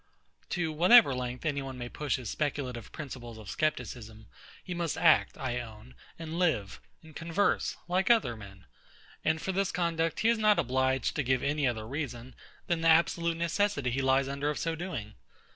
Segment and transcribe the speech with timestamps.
[0.49, 4.25] To whatever length any one may push his speculative principles of scepticism,
[4.63, 8.65] he must act, I own, and live, and converse, like other men;
[9.23, 12.33] and for this conduct he is not obliged to give any other reason,
[12.65, 15.13] than the absolute necessity he lies under of so doing.